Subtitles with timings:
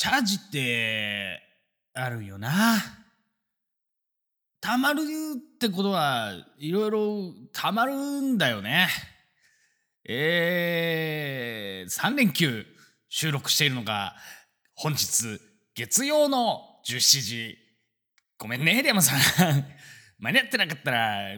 [0.00, 1.42] チャージって
[1.92, 2.78] あるよな。
[4.58, 8.88] たまるってことはいろいろたまるんだよね。
[10.08, 12.64] えー、3連休
[13.10, 14.14] 収録しているのが
[14.74, 15.38] 本日
[15.74, 17.58] 月曜の17時。
[18.38, 19.18] ごめんね、リアマさん。
[20.18, 21.36] 間に合ってなかったら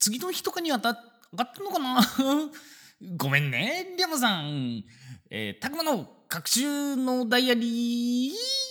[0.00, 0.96] 次の日とかにはた上
[1.36, 2.00] がってるのかな？
[3.16, 4.82] ごめんね、リアマさん。
[5.30, 8.61] えー、たくまの各週のダイアリー。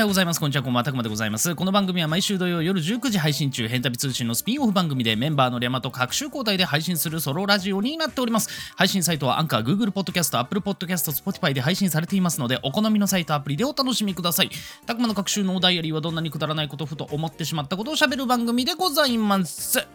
[0.00, 0.40] はようございます。
[0.40, 1.54] こんにちは、こんばんは、たくまでございます。
[1.54, 2.08] この番組は。
[2.08, 8.48] 毎週土曜夜19時配信中、変旅通信のスピンオフ番組でメンバーのリャマと各週交代で配信するソロラジオになっております。
[8.76, 9.38] 配信サイトは。
[9.38, 14.50] アンカー、Google Podcast、Apple Podcast、Spotify で配信されていますので、お好みのサイトアプリでお楽しみください。
[14.86, 16.00] たくまの各週のダイアリーは。
[16.00, 19.86] どんなにくだらないことふと思ってしまったことを喋る番組でございます。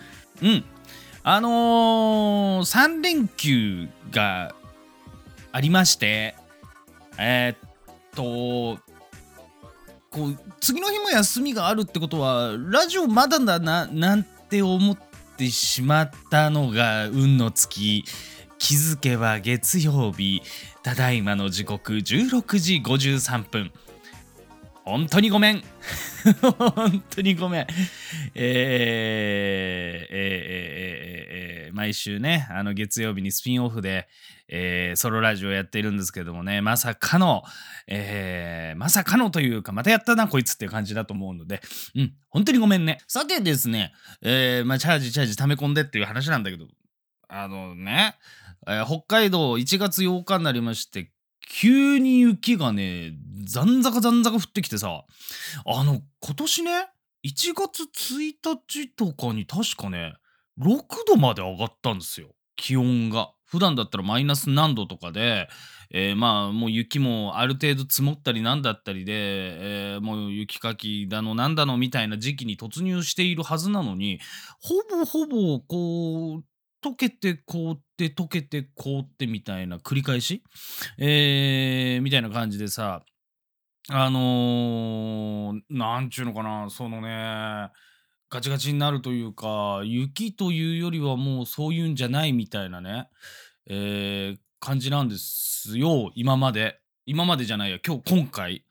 [0.43, 0.63] うん。
[1.23, 4.53] あのー、3連休が
[5.51, 6.35] ありまして、
[7.17, 8.84] えー、っと、
[10.15, 14.97] こう次の日も休みがあるってことはラジオまだだななんて思っ
[15.35, 18.05] てしまったのが運の月
[18.57, 20.41] 気づけば月曜日
[20.83, 23.71] ただいまの時刻16時53分。
[24.85, 25.63] 本当にごめん。
[26.75, 27.67] 本当にごめん。
[28.35, 29.94] え、
[31.85, 34.07] 毎週ねあの月曜日にスピンオフで
[34.47, 37.41] えー、ソロラジオやっているんですけどもね、まさかの、
[37.87, 41.61] えー、まさかのというか、またやったな、こいつっていう感じだと思うので、
[41.95, 42.99] うん、本当にごめんね。
[43.07, 43.91] さてですね、
[44.21, 46.67] えー、まあ、チャージチャージ溜め込んでっていう話なんだけど、
[47.27, 48.17] あのね、
[48.67, 51.09] えー、北海道1月8日になりまして、
[51.49, 53.13] 急に雪がね、
[53.45, 55.05] ざんざかざんざか降ってきてさ、
[55.65, 56.71] あの、今年ね、
[57.25, 60.13] 1月1日とかに確かね、
[60.59, 63.31] 6度まで上がったんですよ、気温が。
[63.45, 65.47] 普段だったらマイナス何度とかで、
[65.91, 74.19] えー、まあもう雪もある程度積もったりなんだったりで、えー、もう雪かきだのなんだのみたいな時期に突入しているはずなのに
[74.59, 76.43] ほぼほぼこう
[76.85, 80.43] 溶けて凍って溶けて凍ってみたいな繰り返し、
[80.97, 83.03] えー、みたいな感じでさ
[83.89, 87.69] あのー、なんちゅうのかなそのね
[88.35, 93.07] ガチガチになるというか、雪というよりはもうそういうんじゃないみたいなね、
[93.65, 96.81] えー、感じなんですよ、今まで。
[97.05, 98.65] 今までじゃないや、今日、今回。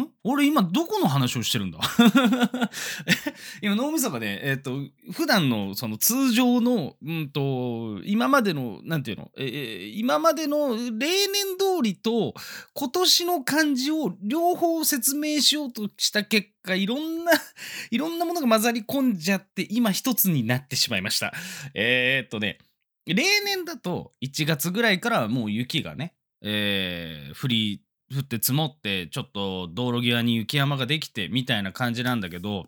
[0.00, 0.10] ん？
[0.24, 1.80] 俺今どこの話をしてるんだ？
[3.62, 12.34] 今脳みそがね、えっ、ー、と、普段のその通常の、うんと、今までの、なんていうの、えー、今までの例年通りと
[12.74, 17.32] 今年の漢字を両方説明しようとした結果、いろんな
[17.90, 21.32] いろんなものが混ざり込んじゃって今一つになってしまいました。
[21.74, 22.58] えー、っとね、
[23.06, 27.82] 例年だと1月ぐらいからもう雪がね、えー、降り
[28.14, 32.66] 降って積もってちょっと道路際に雪山ができてみたいな感じなんだけど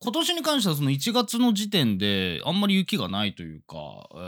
[0.00, 3.76] 今年に関してはその1月の時点であんまり雪がないというか、
[4.14, 4.18] え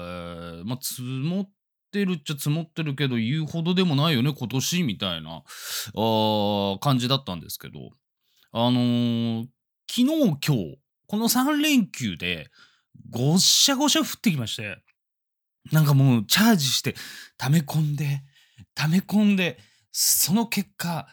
[0.62, 1.50] ー、まあ積もっ
[1.92, 5.42] てるっちゃ積もってるけど言うほどでもないよね今年みたいな
[5.96, 7.90] あ感じだったんですけど
[8.52, 9.46] あのー、
[9.88, 12.48] 昨日今日この3連休で
[13.10, 14.78] ごっしゃごしゃ降ってきまして
[15.72, 16.94] なんかもうチャージして
[17.38, 18.22] 溜め込んで
[18.74, 19.58] 溜め込んで
[19.96, 21.06] その結果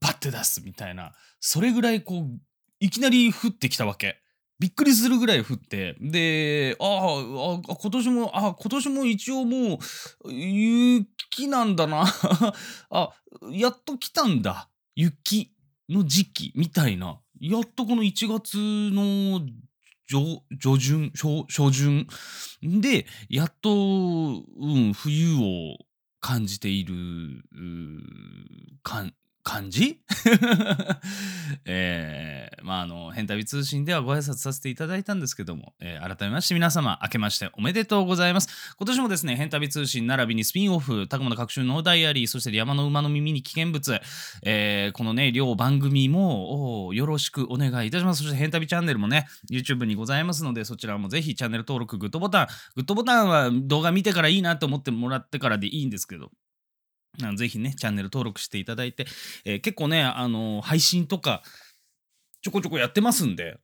[0.00, 1.12] バッて出すみたいな。
[1.38, 2.40] それぐらいこう
[2.80, 4.20] いきなり降ってきたわけ。
[4.58, 5.94] びっくりするぐらい降って。
[6.00, 9.78] でああ今年もあ今年も一応も
[10.24, 12.04] う雪なんだな。
[12.90, 13.12] あ
[13.52, 14.70] やっと来たんだ。
[14.96, 15.52] 雪
[15.88, 17.20] の時期みたいな。
[17.38, 19.40] やっとこの1月の
[20.08, 22.08] 上旬初旬。
[22.60, 25.85] でやっと、うん、冬を
[26.26, 27.44] 感じている
[28.82, 29.14] 感
[29.46, 30.00] 感じ？
[31.64, 38.48] えー、まああの変旅通信ではご挨拶させていただいたんですけども、えー、改めまして皆様明けましておめでとうございます。
[38.76, 44.00] 今年もですね変旅通信並びにスピンオフたくまの各種のダイアリーそして山の馬の耳に危険物、
[44.42, 48.24] えー、このね両番組もよろしくお願いいたします。
[48.24, 56.32] そして変旅チャンネルもね YouTube にございますのでそちらもぜひチャンネル登録グッドボタングッドボタンは動画見てからいいなと思ってもらってからでいいんですけど。
[57.36, 59.06] ぜひね、チャンネル登録していただいて、
[59.44, 61.42] えー、結構ね、あのー、配信とか、
[62.42, 63.58] ちょこちょこやってますんで、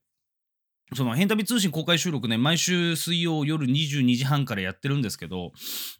[0.95, 5.51] その、変旅通信公開収録ね、毎週水曜夜22時半からやってるんですけど、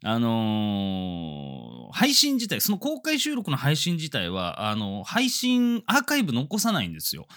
[0.04, 7.28] あのー配信自体、その公開収録の配信自体は、あの配信、アーカイブ残さないんですよ。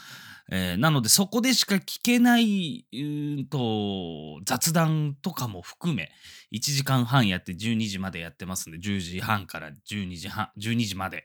[0.51, 2.97] えーなので、そこでしか聞けない、う
[3.41, 6.11] んと、雑談とかも含め、
[6.53, 11.25] 1時間半やって12時までやってますんで、10時半から12時半、12時まで、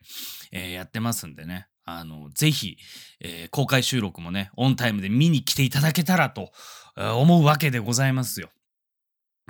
[0.51, 1.67] えーやってますんでね。
[1.85, 2.77] あの、ぜひ、
[3.19, 6.51] えー公開収録もね、オンタイムで見に来ていただけたらと
[6.95, 8.49] 思うわけでございますよ。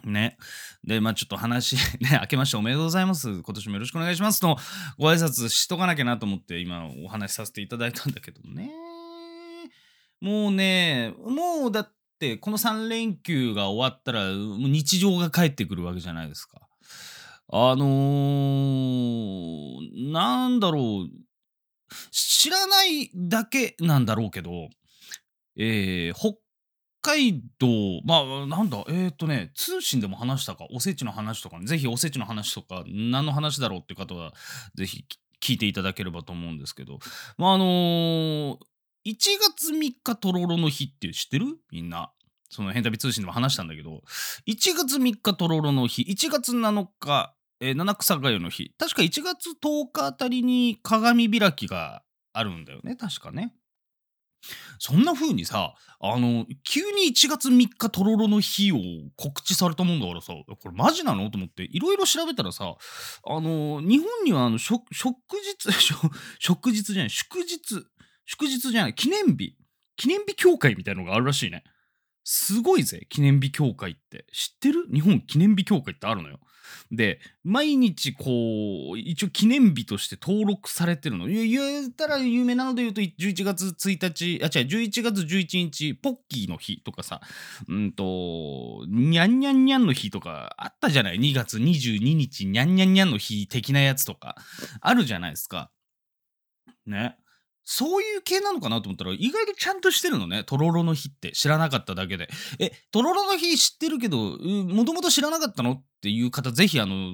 [0.03, 0.37] ね。
[0.83, 3.29] で、まあちょっと話、 ね、明けましておめでとうございます。
[3.29, 4.57] 今年もよろしくお願いしますと、
[4.97, 8.90] ご挨拶しとかなきゃなと思って今お話しさせていただいたんだけどね。
[10.21, 16.61] もうね、もうだってこの3連休が終わったら日常が帰ってくるわけじゃないですか。
[17.53, 21.09] あのー、なんだろう、
[22.11, 24.69] 知らないだけなんだろうけど、
[25.57, 26.37] えー北
[27.03, 27.67] 海道、
[28.05, 34.33] まあ、なんだ、えっ、とね、通信でも話したか、おせちの話とかね、ぜひおせちの話とか、何の話だろうっていう方は、
[34.75, 35.03] ぜひ
[35.41, 36.99] 聞いていただければと思うんですけど、
[37.39, 38.57] まあ、あのー
[39.05, 39.15] 1
[39.57, 41.45] 月3日とろろの日って知ってる？
[41.71, 42.11] みんな。
[42.49, 44.01] その変旅通信でも話したんだけど、
[44.45, 52.03] 1月3日とろろの日、1月7日、えー七草がゆの日、確か1月10日あたりに鏡開きが
[52.33, 53.53] あるんだよね、確かね。
[54.79, 58.77] そんな風にさ、あの、急に1月3日とろろの日を
[59.15, 61.29] 告知されたもんだからさ、これマジなの？
[61.29, 62.75] と思って、いろいろ調べたらさ、
[63.23, 65.15] あの、日本にはあの、祝祝
[65.59, 66.09] 日、 祝
[66.39, 67.85] 祝日じゃない、祝日、
[68.25, 69.55] 祝日じゃない、記念日、
[69.95, 71.63] 記念日協会みたいのがあるらしいね。
[72.23, 74.25] すごいぜ、記念日協会って。
[74.31, 74.87] 知ってる？
[74.93, 76.39] 日本記念日協会ってあるのよ。
[76.91, 81.27] で、毎日こう、一応記念日として登録されてるの。
[81.27, 87.21] 言ったら有名なので言うと、11月1日、あ、違う、11月11日、ポッキーの日とかさ、
[87.67, 94.35] うんと、にゃんにゃんにゃんの日とかあったじゃない ?2 月22日、にゃんにゃんにゃんの日的なやつとか、
[94.79, 95.71] あるじゃないですか。
[96.85, 97.17] ね。
[97.73, 100.43] そういう系なのかなと思ったら、意外とちゃんとしてるのね。
[100.43, 102.27] とろろの日って知らなかっただけで。
[102.59, 107.13] え、とろろの日知ってるけど、もともと知らなかったのっていう方、ぜひあの、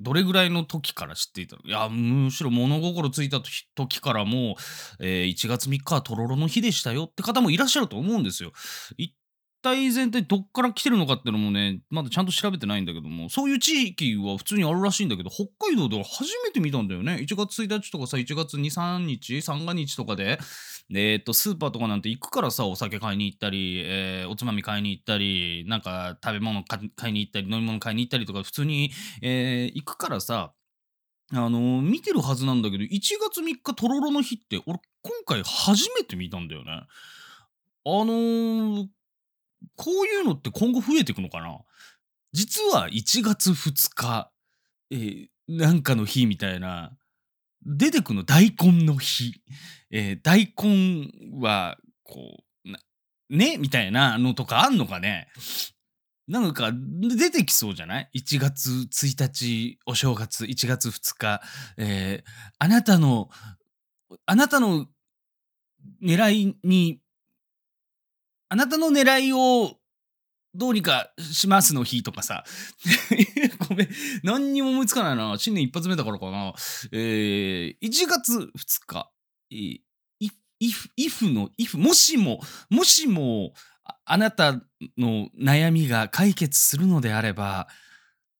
[0.00, 1.62] どれぐらいの時から知っていたの？
[1.66, 3.42] いや、むしろ物心ついた
[3.74, 4.56] 時からも
[5.00, 8.52] う、えー1月3日はとろろの日でしたよって方もいらっしゃると思うんですよ。
[8.96, 9.14] 一
[9.76, 17.18] 体全体どっから来てるのかっていうのもね、まだちゃんと調べてないんだけども、そういう地域は普通にあるらしいんだけど、北海道では初めて見たんだよね。
[17.20, 20.38] 1月1日とかさ、1月2、3日、三が日とかで、
[20.94, 26.78] えーっと、スーパーとかなんて行くからさ、お酒買いに行ったり、えーおつまみ買いに行ったり、なんか食べ物買
[27.10, 28.90] いに行ったり、飲み物買いに行ったりとか、普通に、
[29.22, 30.52] えー行くからさ、
[31.30, 32.88] あの見てるはずなんだけど、1
[33.20, 36.72] 月3日とろろの日って、俺、今回初めて見たんだよね。
[36.72, 36.86] あ
[37.84, 38.86] のー
[39.78, 41.56] こういうのって今後増えていくのかな？
[42.32, 44.30] 実は1月2日、
[44.90, 46.92] えーなんかの日みたいな、
[47.64, 49.40] 出てくの大根の日。
[49.90, 51.08] えー大根
[51.40, 53.56] は、こう、ね？
[53.56, 55.28] みたいなのとかあんのかね？
[56.26, 61.40] なんか出てきそうじゃない ?1 月1日お正月、1月2日、
[61.78, 63.30] えーあなたの、
[64.26, 64.86] あなたの
[66.02, 67.00] 狙いに、
[68.48, 69.76] あなたの狙いを
[70.54, 72.44] どうにかしますの日とかさ。
[73.68, 73.88] ごめん、
[74.22, 75.36] 何にも思いつかないな。
[75.38, 76.54] 新年一発目だからかな。
[76.92, 78.50] えー、1月2
[78.86, 79.10] 日、
[79.50, 79.80] えー、
[80.60, 82.40] if, if, の if、もしも、
[82.70, 83.52] もしも、
[84.04, 84.52] あなた
[84.98, 87.68] の悩みが解決するのであれば、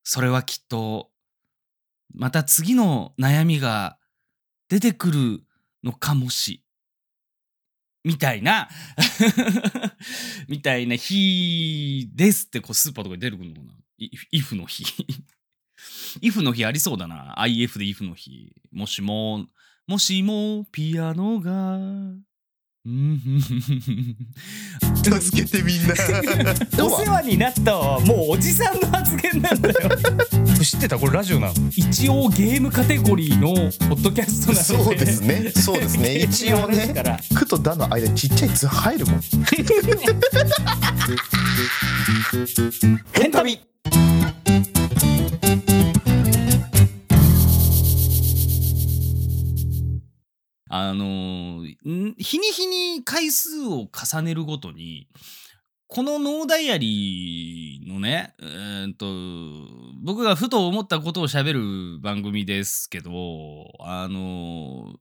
[0.03, 1.11] それはきっと、
[2.15, 3.99] また次の悩みが
[4.69, 5.45] 出てくる
[5.85, 6.65] のかもし。
[8.05, 8.69] みたいな、
[10.49, 13.75] みたいな日ですってこうスーパーとかに出てくるのかな。
[13.99, 14.85] イフの日。
[16.21, 17.39] イフの日ありそうだな。
[17.41, 18.55] IF でイフの日。
[18.71, 19.49] もしも、
[19.87, 22.28] もしもピアノが。
[25.21, 25.87] 助けてみん。
[25.87, 25.95] な
[26.85, 28.79] お世話になったわもうおじさん。
[28.81, 29.61] の発言なん。
[29.61, 29.77] だよ
[30.63, 33.55] 知ってたこれラジオなの一応ゲームカテゴリーの
[33.89, 39.21] ポッドキャストなのでそうですねそうですね一応ねですから「く」と「だ」の間にちっちゃい「つ」入るもん。
[43.13, 43.61] 変旅
[50.79, 55.09] あのー日に日に回数を重ねるごとに、
[55.87, 59.07] このノーダイアリーのね、えーっと、
[60.03, 61.55] 僕がふと思ったことを喋
[61.97, 63.11] る番組ですけど、
[63.81, 64.97] あのー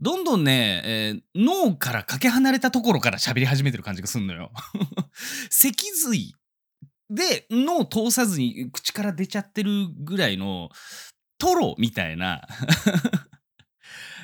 [0.00, 4.52] どんどんね、えー脳からかけ離れたところから喋り始めてる感じがすんのよ。
[5.50, 6.34] 脊髄
[7.10, 10.70] で脳通さずに口から出ちゃってるぐらいの
[11.38, 12.46] トロみたいな、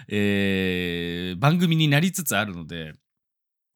[0.09, 2.93] えー番組になりつつあるので、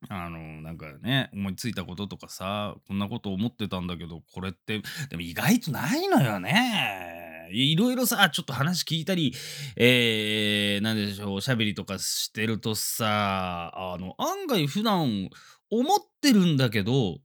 [0.08, 4.80] あの、なんかね、思いついたこととかさ、こんなこと思ってたんだけど、これって、
[5.10, 7.48] でも意外とないのよね。
[7.50, 9.34] いろいろさ、ちょっと話聞いたり、
[9.76, 15.28] えー、なんでしょう、おしゃべりとかしてるとさ、あの、案外普段
[15.70, 17.18] 思ってるんだけど、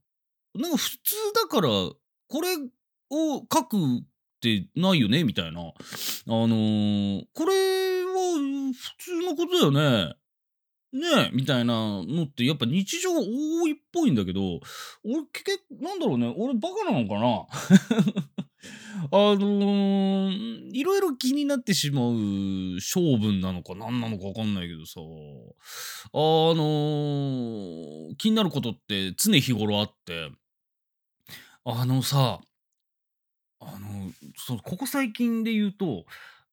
[0.55, 1.97] なんか普通だから、こ
[2.41, 2.55] れ
[3.11, 3.79] を書くっ
[4.41, 5.23] てないよね？
[5.23, 5.59] みたいな。
[5.61, 5.63] あ
[6.27, 7.82] のーこれ
[8.73, 10.15] 普通のことだよね。
[10.93, 11.73] ねえみたいな
[12.03, 14.59] のってやっぱ日常多いっぽいんだけど、
[15.03, 17.47] 俺結局、なんだろうね、俺バカなのかな。
[19.11, 25.03] あのーいろいろ気になってしまう性分なのか何なのか分かんないけどさ、あ
[26.15, 30.29] のー気になることって常日頃あって、
[31.65, 32.39] あのさ、
[33.59, 36.05] あの、そう、ここ最近で言うと、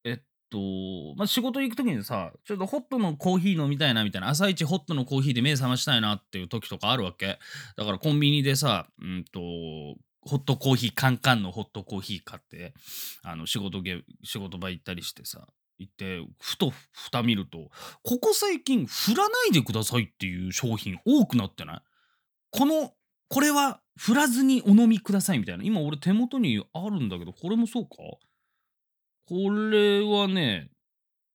[0.04, 0.18] えっ
[0.50, 7.38] と、まあ、仕事行くときにさ、ちょっとホットのコーヒー飲みたいなみたいな、朝一ホットのコーヒーで目覚ましたいなっていう時とかあるわけ。
[7.76, 9.40] だからコンビニでさ、うんと、
[10.22, 12.74] ホットコーヒー、カンカンのホットコーヒー買って、
[13.22, 15.46] あの、仕事げ、仕事場行ったりしてさ、
[15.78, 17.70] 行って、ふと蓋見ると、
[18.02, 21.80] ここ最近、振らないでくださいっていう商品多くなってない？
[22.50, 22.92] この、
[23.28, 25.64] これは振らずにお飲みくださいみたいな。
[25.64, 27.96] 今俺手元にあるんだけど、これもそうか？
[29.30, 30.70] これはね、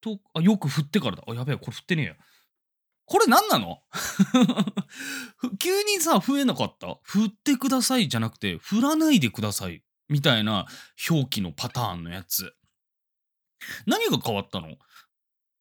[0.02, 1.24] と、あ、よく振ってからだ。
[1.25, 2.16] あ、やべえ、これ振ってねえや。
[3.06, 3.80] これ何なの？
[5.60, 7.00] 急にさ、増えなかった？
[7.04, 9.82] 振ってくださいじゃなくて、振らないでください。
[10.10, 10.68] みたいな
[11.10, 12.54] 表記のパターンのやつ。
[13.86, 14.78] 何が変わったの？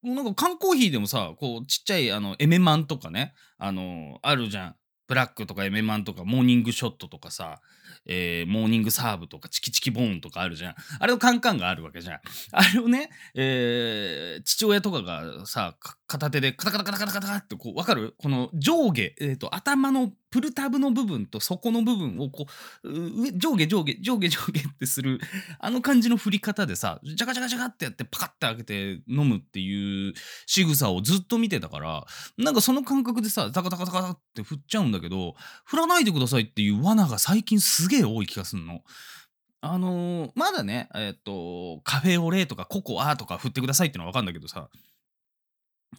[0.03, 4.77] なんか缶コーヒーでもさ、こうちっちゃいあのエメマンとかね、あのあるじゃん。
[5.07, 7.61] ブラックとかエメマンとかモーニングショットとかさ、
[8.07, 10.75] えーモーニングサーブとかチキチキボーンとかあるじゃん。
[11.01, 12.21] あれのカンカンがあるわけじゃん。
[12.53, 15.77] あれをね、えー父親とかがさ、
[16.19, 18.15] 片手でカタカタカタカタカタカタってこう、わかる？
[18.19, 22.47] この上下、えーと、頭のプルタブの部分と底の部分をこ
[22.85, 25.21] う、上下上下上下上下ってする、
[25.59, 30.15] あの感じの振り方でさ、ジャカジャカジャカってやってパカッて開けて飲むっていう
[30.47, 32.07] 仕草をずっと見てたから、
[32.39, 38.81] なんかその感覚でさ、タカタカタカタって振っちゃうんだけど、振らないでくださいっていう罠が最近すげえ多い気がすんの。
[39.67, 44.69] あのーまだね、えっと、カフェオレとかココアとか振ってくださいってのはわかんだけどさ、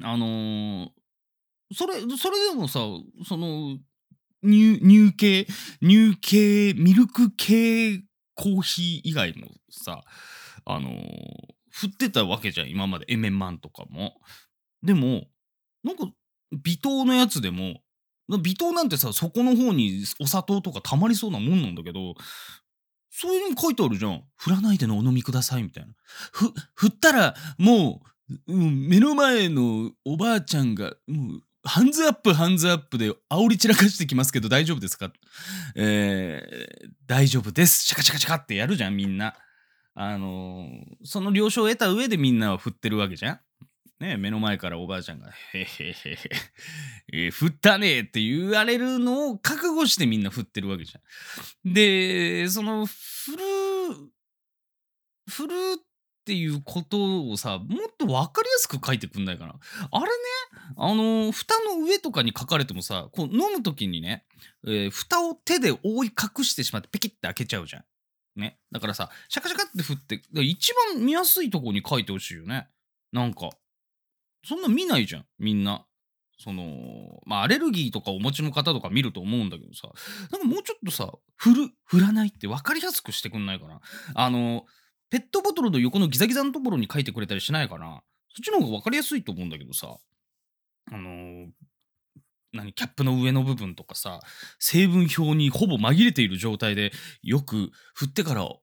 [0.01, 0.89] あのー
[1.73, 2.79] それ、それでもさ、
[3.27, 3.77] その、
[4.43, 5.47] 乳、乳系、
[5.81, 8.03] 乳系、ミルク系
[8.35, 10.03] コーヒー以外もさ、
[10.65, 13.05] あのー振ってたわけじゃん、今まで。
[13.09, 14.13] エメンマンとかも。
[14.81, 15.25] でも、
[15.83, 16.09] なんか、
[16.63, 17.81] 微糖のやつでも、
[18.41, 22.15] 微糖なんてさ、そこの方にお砂糖とか溜まりそうなもんなんだけど、
[23.11, 24.23] そういうの書いてあるじゃん。
[24.37, 25.93] 振らないでのお飲みくださいみたいな。
[26.31, 28.09] ふ、振ったら、もう、
[28.47, 35.11] うん目の前のおばあちゃんが、もう、ハンズアップ、ハンズアップで煽り散らかしてきますけど大丈夫ですか？
[35.75, 37.85] えー、大丈夫です。
[37.85, 39.35] シャカシャカシャカってやるじゃん、みんな。
[39.97, 43.39] あのーその了承を得た上でみんなは振ってるわけじゃん。
[43.99, 46.17] ね目の前からおばあちゃんが、へへへへ、
[47.13, 50.99] えー振ったねって言われるのを覚悟してみんな振ってるわけじゃ
[51.69, 51.73] ん。
[51.73, 53.37] で、その、振る、
[55.29, 55.53] 振る
[56.25, 59.59] っていうことをさ、もっとわかりやすく書いてくんないかな。
[59.91, 60.11] あれね、
[60.75, 64.25] あの蓋の上とかに書かれてもさ、こう飲むときにね、
[64.65, 67.83] えー蓋を手で覆い隠してしまってペキッて開けちゃうじゃん。
[68.39, 68.57] ね。
[68.71, 72.69] だからさ、シャカシャカって振って、一番見やすいとこに書いてほしいよね。
[73.11, 73.51] なんか、
[74.43, 75.85] そんな見ないじゃん、みんな。
[76.39, 79.89] その、まあ、アレルギーとかお持ちの方とか見ると思うんだけどさ、
[80.31, 83.79] なんかもうちょっとさ、振る、振らないって分かりやすくしてくんないかな。
[84.15, 84.65] あの、
[85.15, 88.01] ペットボトルの横のギザギザのところに書いてくれたりしないかな？
[88.35, 89.95] そっちの方が分かりやすいと思うんだけどさ、
[90.91, 91.47] あの
[92.51, 94.19] 何キャップの上の部分とかさ
[94.59, 96.91] 成分表にほぼ紛れている状態で
[97.23, 98.59] よく振ってからお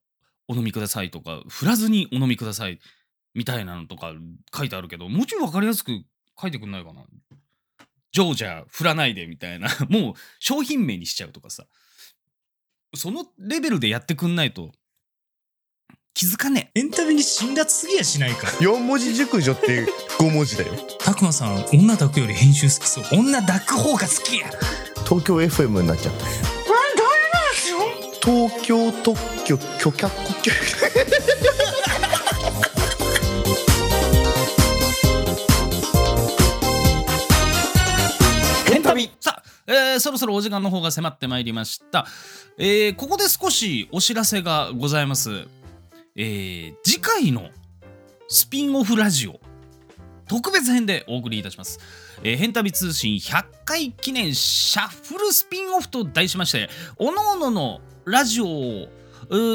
[0.51, 2.81] 飲みくださいとか振らずにお飲みください
[3.33, 4.13] みたいなのとか
[4.55, 5.93] 書いてあるけどもちょい分かりやすく
[6.39, 7.03] 書いてくんないかな。
[8.13, 9.71] ジョージャ振らないでみたいな。
[9.89, 11.65] もう商品名にしちゃうとかさ。
[12.95, 14.73] そのレベルでやってくんないと
[16.15, 16.81] 気づかねえ。
[16.81, 18.47] エンタメに辛辣すぎやしないか。
[18.59, 19.87] 4文字熟女って
[20.19, 20.75] 5文字だよ。
[20.99, 23.05] たくまさん女抱くより編集好きそう。
[23.13, 24.51] 女抱く方が好きや。
[25.09, 26.27] 東京 FM になっちゃった。
[28.25, 30.55] 東京特許許却国
[38.73, 42.07] エンタメさあ、えーそろそろお時間の方が迫ってまいりました、
[42.59, 45.49] えーここで少しお知らせがございます。
[46.15, 47.49] えー次回の
[48.29, 49.41] スピンオフラジオ
[50.29, 51.79] 特別編でお送りいたします。
[52.23, 58.89] えー、変旅通信100回記念シャッフルスピンオフと題しまして、おのおののラジオを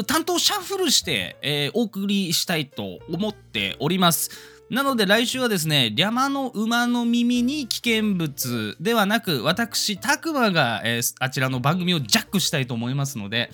[0.04, 4.30] 担当シャッフルして、えーお送りしたいと思っております。
[4.70, 13.50] なので来週はですね、リャマの馬の耳に危険物ではなく、私、タクマが、えーあちらの番組をジャックしたいと思いますので、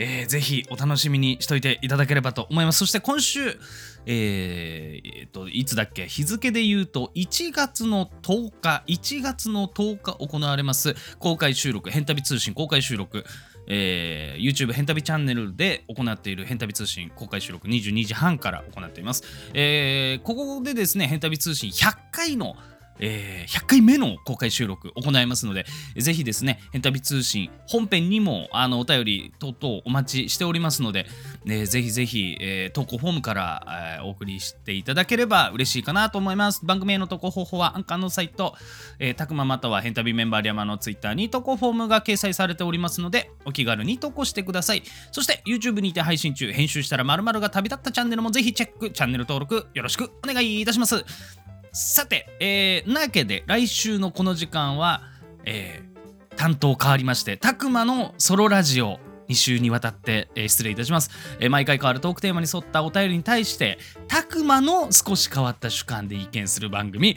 [0.00, 2.78] えーぜひお楽しみにしといていただければと思います。
[2.78, 3.58] そして今週、
[4.06, 6.06] えーえーと、いつだっけ？
[6.06, 13.24] 日付で言うと1月の10日、1月の10日行われます公開収録、変旅通信公開収録、
[13.66, 19.24] えー YouTube 変旅チャンネルで行っている変旅通信公開収録22時半から行っています。
[19.52, 22.56] えーここでですね、変旅通信100回の
[22.98, 31.06] えー100回目の公開収録行いますので、ぜひですね、変旅通信本編にもあのお便り等々お待ちしておりますので、
[31.46, 36.64] えーぜひぜひ、えー投稿フォームから、えーお送りしていただければ嬉しいかなと思います。
[36.64, 38.54] 番組への投稿方法はアンカーのサイト、
[38.98, 44.82] えー、たくままたは変旅メンバーリャマのツイッターに投稿フォームが掲載されておりますので、お気軽に投稿してください。
[45.12, 51.04] そして YouTube にて配信中、編集したら〇〇が旅立ったチャンネルもぜひチェック、チャンネル登録よろしくお願いいたします。
[51.72, 55.02] さて、えーなわけで来週のこの時間は、
[55.44, 55.88] えー
[56.36, 61.10] 担当変わりまして、たくまのソロラジオ2週にわたって、えー失礼いたします、
[61.40, 67.16] えー毎回変わるトークテーマに沿ったお便りに対して、たくまの少し変わった主観で意見する番組、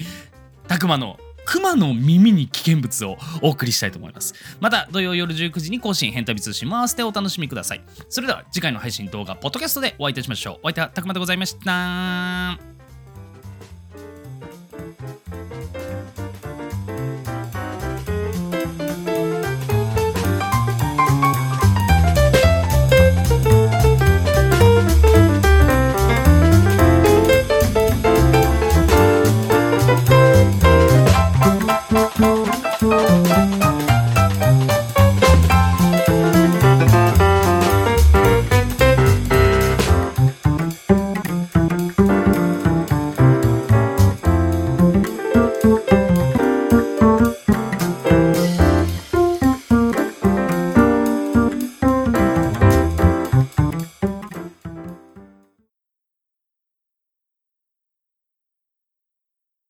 [0.68, 4.34] たくまの熊の耳に危険物をお送りしたいと思います。
[4.60, 7.82] また土曜夜19時に更新、変旅通信も合わせてお楽しみください。
[8.10, 10.56] それでは次回の配信動画、ポッドキャストでお会いいたしましょう。
[10.64, 12.81] お相手はたくまでございました。